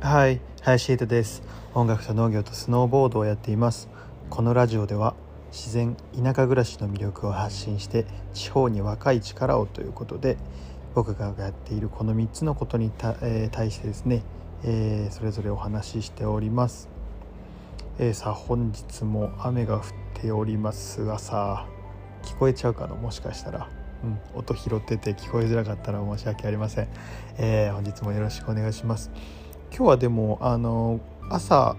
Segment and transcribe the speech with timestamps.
[0.00, 1.42] はい林瑛です。
[1.74, 3.88] 音楽と農業とスノーボードをやっています。
[4.30, 5.14] このラジオでは
[5.50, 10.36] 自然田舎暮らしの魅力を発信して地方に若い力をということで
[10.94, 12.90] 僕がやっているこの3つのことに
[13.22, 14.22] えー、対してですね、
[14.64, 16.88] えー、それぞれお話ししております、
[17.98, 19.82] えー、さあ本日も雨が降っ
[20.14, 21.04] ております。
[21.04, 21.66] がさ
[22.22, 22.94] 聞こえちゃうかな？
[22.94, 23.68] もしかしたら、
[24.02, 26.88] うん、音拾ってて聞こえづらかったら申し訳ありません、
[27.38, 29.10] え本日もよろしくお願いします。
[29.70, 31.00] 今日はでもあの
[31.30, 31.76] 朝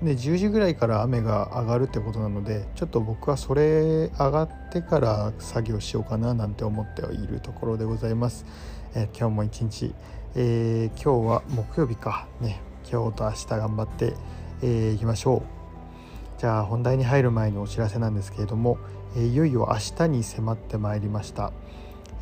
[0.00, 8.46] ね、10時ぐらいから雨が上がるってことなのでちょっと僕はそれ上がってから作業しようかななんて思っているところでございます、
[8.94, 9.92] えー、今日も一日、
[10.36, 12.28] えー、今日は木曜日か。
[12.40, 14.14] ね今日と明日頑張って、
[14.62, 16.40] えー、いきましょう。
[16.40, 18.78] じゃあ本題に入る前にお知らせなんですけれども、
[19.16, 21.52] えいよいよ明日に迫ってまいりました、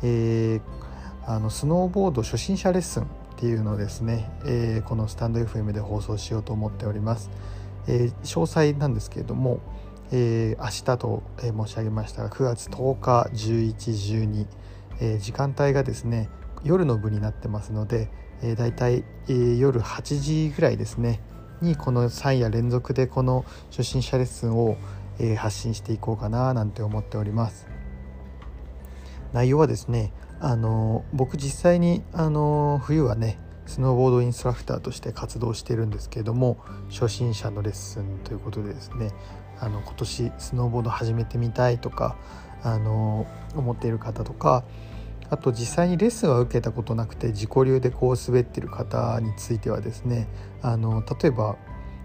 [0.03, 0.61] え
[1.25, 3.05] あのスノーボード初心者レッスンっ
[3.35, 7.29] ていうのをですね、えこのスタンド FM で放送しようと思っております、
[7.87, 9.59] えー、詳細なんですけれども、
[10.11, 14.47] えー、明日と、え申し上げましたが9月10日1112、
[15.01, 16.29] え、時間帯がですね
[16.63, 18.09] 夜の部になってますので、
[18.41, 21.21] えー、だいたい、え、夜8時ぐらいですね
[21.61, 24.77] にこの3夜連続でこの初心者レッスンを、
[25.19, 27.76] え、発信していこうかななんて思っております。
[29.33, 36.57] 内容はですねあの僕実際にあの冬はねスノーボードインストラクターとして活動してるんですけれども
[36.89, 39.11] 初心者のレッスンということでですね
[39.59, 42.15] あの今年スノーボード始めてみたいとか
[42.63, 44.63] あの思っている方とか
[45.29, 50.27] あと実際にレッスンは受けたことなくて自己流でこう滑ってる方についてはですね
[50.61, 51.57] あの例えば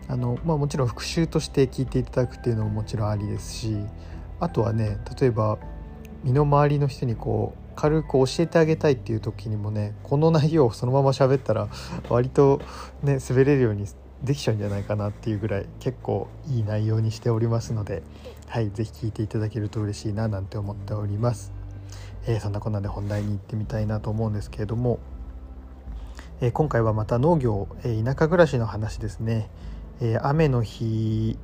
[0.09, 3.77] あの、まあ、もちろん復習として聞いていただくっていうのももちろんありですし
[4.41, 5.59] あとはね例えば
[6.25, 11.69] 身の回りの人にこう軽く教えてあげたいっていう時にもねこの内容をそのまま喋ったら
[12.09, 12.61] 割と
[13.03, 13.87] ね滑れるように
[14.23, 18.03] できちゃうんじゃないかなっていうぐらい結構いい内容にしておりますので
[18.47, 21.53] はい是非聞いていただけると嬉しいななんて思っております、
[22.27, 25.01] えー、そんなこんなで本題に行ってみたいなと思うんですけれども、
[26.41, 29.51] えー、今回はまた農業、えー、田舎暮らしの話ですね、
[30.01, 31.39] え雨の日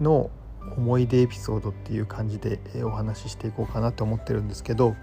[0.00, 0.30] の
[0.76, 4.96] 思い出エピソードっていう感じでお話ししていこうかなと思ってるんですけど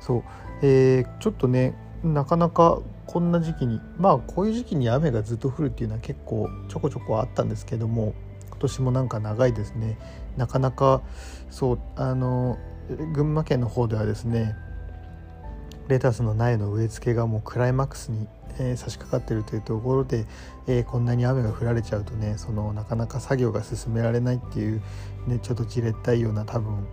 [0.00, 0.22] そう、
[0.62, 8.14] えー、ちょっとねなかなかこんな時期にまあこういう時期に雨がずっと降るっていうのは結構ちょこちょこあったんですけども
[8.50, 9.98] 今年もなんか長いですね。
[10.36, 11.02] なかなか
[11.50, 12.58] そうあの
[13.12, 14.56] 群馬県の方ではですね
[15.88, 18.26] レタスの苗の植え付けがもうクライマックスに、
[18.58, 20.26] え、差し掛かっているというところで、
[20.66, 24.82] え、こんなに雨が降られちゃうとねそのなかなか作業が進められないっていう、
[25.26, 26.86] ね、ちょっとじれったいような多分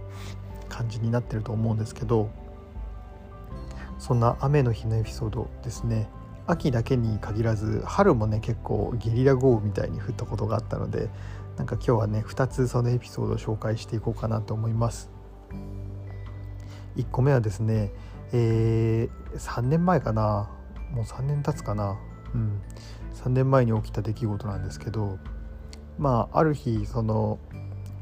[0.69, 2.29] 感じになってると思うんですけど
[3.99, 6.09] そんな雨の日のエピソードですね。
[6.47, 11.07] 秋だけに限らず春もね結構ゲリラ豪雨みたいに降ったことがあったので
[11.55, 15.11] なんか今日はね2つそのエピソードを紹介していこうかなと思います。
[16.97, 17.91] 1個目はですね
[18.33, 20.49] えー、3年前かな。
[20.91, 21.97] もう3年経つかな。
[22.33, 22.61] うん。
[23.23, 25.19] 3年前に起きた出来事なんですけど
[25.97, 27.39] まあある日その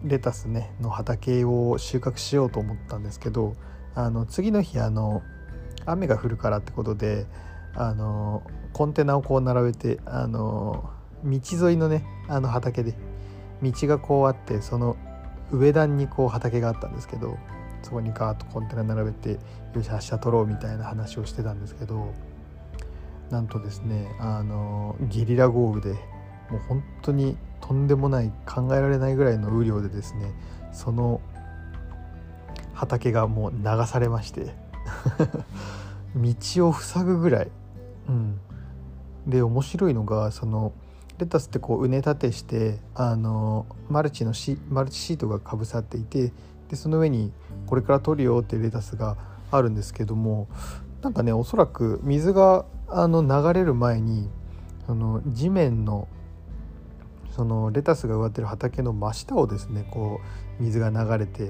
[0.04, 3.56] レタスねの畑を収穫しようと思ったんですけど
[3.96, 5.22] あの次の日あの
[5.86, 7.26] 雨が降るからってことで
[7.76, 10.90] あのコンテナをこう並べてあの
[11.24, 12.94] 道沿いのねあの畑で
[13.62, 14.96] 道がこうあってその
[15.52, 17.38] 上段にこう畑があったんですけど
[17.82, 19.40] そこにガーッとコンテナ並べて
[19.74, 22.14] よし明日取ろうみたいな話をしてたんですけど
[23.30, 25.94] なんとですねあのゲリラ豪雨で
[26.50, 30.34] もう本当にとんでもない考えられないぐらいの雨量でですね
[30.72, 31.22] その
[32.74, 34.54] 畑がもう流されまして
[36.16, 37.52] 道を塞ぐぐらい、
[38.08, 38.40] うん、
[39.28, 40.74] で面白いのがその
[41.20, 46.32] レタスってこう畝立てしてあのマルチのシマルチシートがかぶさっていて
[46.70, 47.32] でその上に
[47.68, 49.18] これから取るよってレタスが
[49.52, 50.48] あるんですけども
[51.02, 54.30] なんかねおそらく水があの流れる前に
[54.86, 56.08] その地面の
[57.32, 60.20] そのレタスが植わってる畑の真下をですねこ
[60.60, 61.44] う水が流れて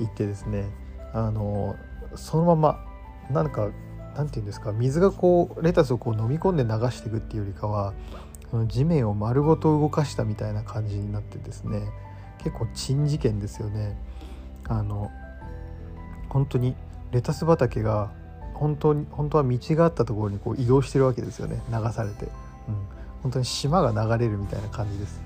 [0.00, 0.70] いってですね
[1.14, 1.76] あの
[2.16, 2.84] そのまま
[3.30, 3.70] なんか
[4.14, 7.94] なんて言うんですか水がこうレタスをこう飲み込んで流していくっていうよりかは
[8.50, 11.88] その地面を丸ごと動かしたみたいな感じになってですね
[12.38, 13.96] 結構珍事件ですよね。
[14.68, 15.10] あの
[16.28, 16.74] 本当に
[17.12, 18.12] レタス畑が
[18.62, 21.60] 本当に本当は道があったところにこう移動してるわけですよね。
[21.68, 22.30] 流されて、うん、
[23.24, 25.20] 本当に島が流れるみたいな感じです。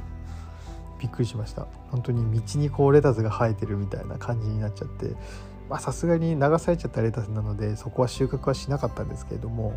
[0.99, 1.67] びっくりしました。
[1.91, 5.15] 本当に道にこうレタスが生えてるみたいな感じになっちゃって。
[5.81, 9.77] さすがに流されちゃったレタスなのでそこは収穫はしなかったんですけれども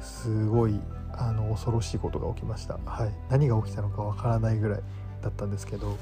[0.00, 0.80] すごい
[1.12, 4.80] あの恐ろしいことが起きました、はい、何が起きたのかわからないぐらい
[5.20, 5.96] だったんですけど、うん、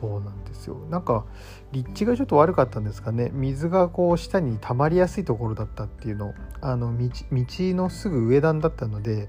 [0.00, 0.76] そうなんですよ。
[0.90, 1.24] なんか
[1.72, 3.30] 立地がちょっと悪かったんですかね。
[3.32, 6.34] 水がこう下に溜まりやすいところだったっていうの。
[6.60, 9.28] あの道道のすぐ上段だったので。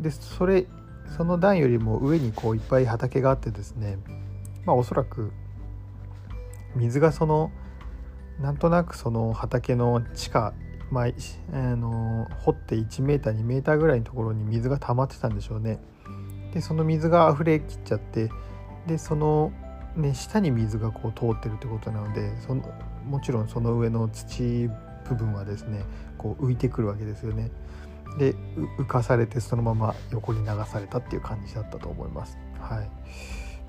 [0.00, 0.66] でそれ
[1.16, 3.98] その段よりも上にこういっぱい畑があってですね。
[4.64, 5.32] まあおそらく
[6.74, 7.50] 水がその
[8.40, 10.52] なんとなくその畑の地下、
[10.90, 11.06] まあ、
[11.52, 15.78] あの掘って 1m2 メーターぐらいのところに水が溜まってたんでしょうね。
[16.52, 18.30] でその水が溢れきっちゃって。
[18.86, 19.52] でその、
[19.96, 22.62] ね、下に水がこう通ってるってことなのでその
[23.04, 24.68] もちろんその上の土
[25.08, 25.84] 部分はですね
[26.18, 27.50] こう浮いてくるわけですよね。
[28.18, 28.34] で
[28.78, 32.38] 浮かされてそのまま横に流されたっていう感じだったと思います。
[32.60, 32.90] はい、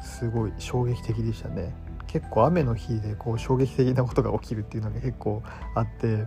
[0.02, 1.74] すごい衝撃的でしたね。
[2.08, 5.44] 結構雨の日でこう衝撃的なことが起きるっていうのが結構
[5.76, 6.26] あって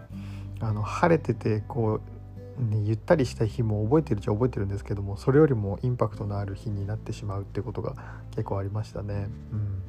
[0.60, 2.19] あの晴れててこう、
[2.60, 7.94] ね、ゆったりした日も覚えてるっちゃ覚えてるんですけどもそれよりもインパクトのある日になってしまうってことが
[8.32, 9.28] 結構ありましたね。
[9.52, 9.82] うん、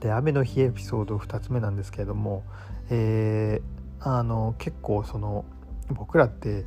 [0.00, 2.44] で雨の日エピソード2つ目なんですけれども、
[2.90, 5.44] えー、あの結構その
[5.90, 6.64] 僕らって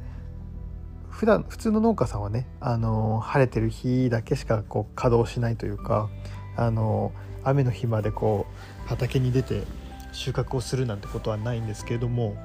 [1.09, 6.09] 普段普通の農家さんはねあの晴れてる日だけしかこう稼働しないというか
[6.55, 7.11] あの
[7.43, 8.45] 雨の日までこ
[8.85, 9.63] う畑に出て
[10.11, 12.35] 収穫をするなんてことはないんですけれども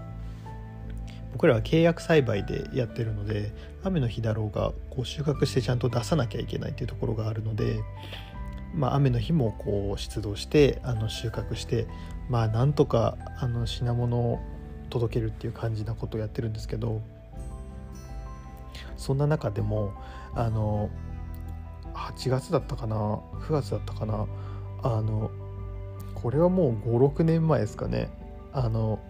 [1.35, 3.53] 僕らは契約栽培でやってるので
[3.83, 7.81] 雨の日だろうがこう収穫してちゃんと出さなきゃいけないっていうところがあるので、
[8.73, 11.89] まあ、雨の日もこう出動してあの収穫して
[12.29, 14.39] まあなんとかあの品物を
[14.91, 17.03] 届けるっていう感じなことをやってるんですけど
[18.97, 19.93] そんな中でも
[20.37, 20.89] あの
[21.95, 24.29] 8月だったかな9月だったかな
[24.85, 25.33] あの
[26.15, 28.09] これはもう56年前ですかね。
[28.53, 29.01] あの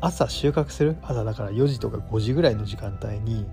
[0.00, 0.96] 朝収穫する？
[1.02, 3.46] 朝だから4時とか5時ぐらいの時間帯に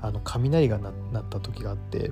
[0.00, 0.92] あの雷が鳴っ
[1.28, 2.10] た時があって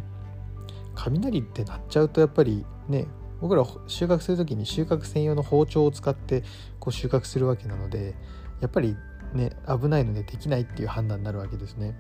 [0.95, 3.07] 雷って鳴っちゃうとやっぱりね
[3.41, 6.45] 僕ら収穫する時に収穫専用の包丁を使って
[6.79, 8.15] こう収穫するわけなので
[8.61, 8.97] やっぱり
[9.33, 11.97] ね危ないのでできないっていう判断になるわけですね。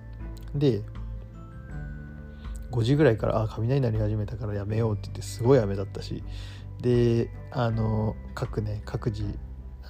[0.54, 0.82] で
[2.70, 6.22] 5時ぐらいからあ雷鳴り始めたからやめようって言ってすごい雨だったし
[6.80, 9.24] であの各ね各自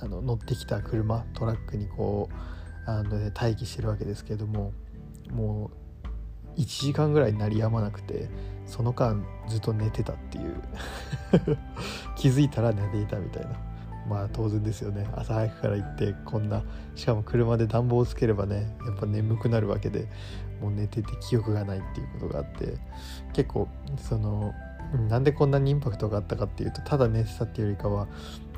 [0.02, 4.72] あの乗ってきた車トラックにこうあの、ね、待機してるわけですけども
[5.30, 5.70] も
[6.56, 8.28] う1時間ぐらい鳴りやまなくて
[8.66, 10.62] その間ずっと寝てたっていう。
[12.16, 13.58] 気づいたら寝ていたみたいな。
[14.08, 15.08] まあ当然ですよね。
[15.14, 16.62] 朝早くから行ってこんな
[16.94, 20.08] しかも車で暖房をつければねやっぱ眠くなるわけで
[20.60, 22.74] もう寝てて記憶がないっていうことがあって
[23.32, 24.52] 結構その
[25.08, 28.08] なんでこんなにインパクトがあったかっていうとただ寝てたっていうよりかは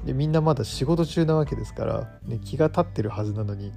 [0.04, 3.72] でみんなまだ仕事中なわけですから、ね、気が立ってるはずなのに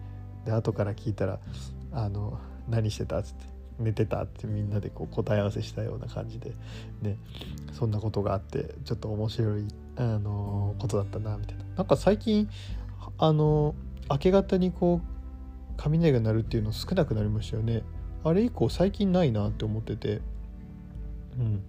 [0.45, 1.39] で後から聞いたら
[1.91, 3.45] 「あの何してた?」っつって
[3.79, 6.53] 「寝てた?」ってみんなでこう答え合わせしたような感じで、
[7.01, 7.17] ね、
[7.73, 9.67] そんなことがあってちょっと面白い、
[9.97, 11.63] あのことだったなみたいな。
[11.77, 12.49] なんか最近
[13.17, 13.75] あの
[14.09, 15.07] 明け方にこう
[15.77, 17.83] 雷が鳴るっていうの少なくなりましたよね。
[18.23, 20.21] あれ以降最近ないなって思ってて、
[21.37, 21.61] うん、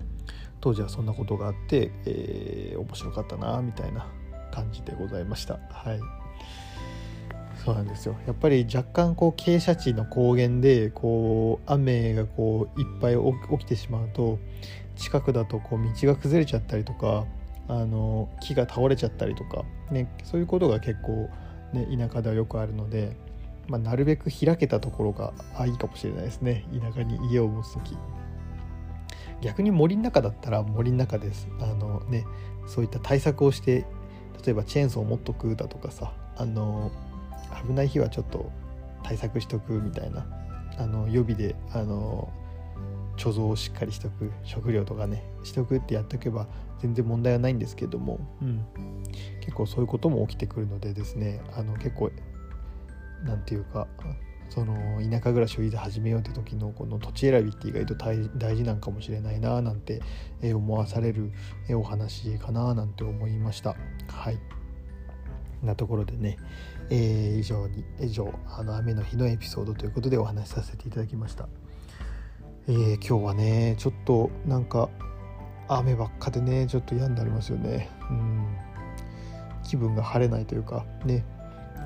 [0.60, 4.06] 当時はそんなことがあって、えー、面白かったなみたいな
[4.52, 5.54] 感じでございました。
[5.70, 6.00] はい。
[7.64, 8.16] そうなんですよ。
[8.26, 13.16] やっぱり若干こう傾斜地の高原でこう雨がこういっぱい
[13.58, 14.38] 起きてしまうと
[14.94, 17.26] 近くだとこう道が崩れちゃったりとか
[17.68, 21.28] あの木が倒れちゃったりとか、ね、そういうことが結構、
[21.72, 23.16] ね、田舎ではよくあるので
[23.68, 26.64] まあ、なるべく開けたところがあいいかもしれないですね。
[26.72, 27.96] 田舎に家を持つ時
[29.40, 31.48] 逆に森の中だったら森の中です。
[31.60, 32.26] あのね
[32.66, 33.86] そういった対策をして
[34.44, 36.90] 例えばチェーンソーを持っとくだとかさあの
[37.66, 38.50] 危ない日はちょっと
[39.02, 40.26] 対策しとくみたいな
[40.78, 42.32] あの予備であの
[43.16, 46.46] 貯蔵をしっかりしとく食料とかねしとくってやっておけば
[46.80, 48.64] 全然問題はないんですけども、うん、
[49.40, 52.10] 結構そういうことも起きてくるのでですねあの結構
[53.24, 53.86] 何て言うか
[54.48, 60.00] その田舎暮らしをいざ始めようって時のこの土地選びって意外と大事なんかもしれないななんて
[60.42, 61.32] 思わされる
[61.70, 63.76] お話かななんて思いました。
[64.08, 64.38] はい
[65.62, 66.36] なところでね、
[66.90, 71.48] えー、以上に以上あの雨の日のエピソードということでお話しさせていただきました。
[72.68, 74.90] えー、今日はねちょっとなんか
[75.68, 77.90] 雨ばっかでねちょっと病んでありますよね。
[78.10, 78.56] うん
[79.64, 81.24] 気分が晴れないというかね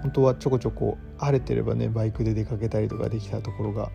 [0.02, 3.90] 本当はちょこちょこ晴れてればねバイクで出かけたりとかできたところが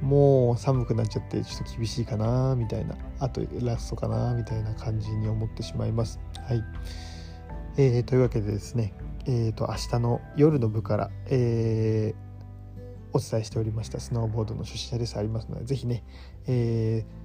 [0.00, 6.18] もう寒くなっちゃってちょっと厳しいかなみたいなあとラストかなみたいな感じに思ってしまいます。
[6.46, 6.64] はい、
[7.76, 8.94] えー、というわけでですね、
[9.26, 12.14] えーと、明日の夜の部から、え
[13.12, 16.04] お伝えしておりましたスノーボードの初心者レッスンありますので是非ね、
[16.46, 17.19] えー、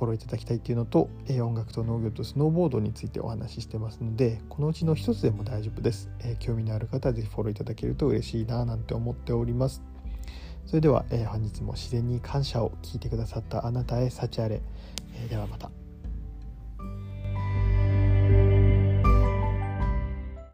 [0.00, 9.82] フォローいただきたいっていうのと、え音楽と農業とスノーボードについてお話ししてますのでこのうちの一つでも大丈夫です、え、興味のある方は是非フォローいただけると嬉しいななんて思っております。
[10.64, 14.62] それでは、え、本日も自然に感謝を聞いてくださったあなたへ幸あれ、
[15.22, 15.70] え、ではまた。